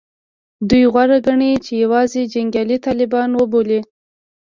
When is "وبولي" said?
3.35-3.79